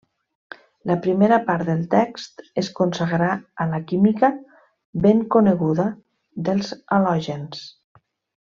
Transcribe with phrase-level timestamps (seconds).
[0.91, 3.29] La primera part del text es consagrà
[3.65, 4.33] a la química,
[5.07, 5.89] ben coneguda,
[6.49, 7.63] dels halògens.